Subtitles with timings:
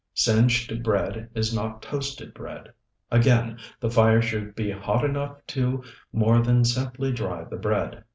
[0.15, 2.73] Singed bread is not toasted bread.
[3.11, 8.03] Again, the fire should be hot enough to more than simply dry the bread.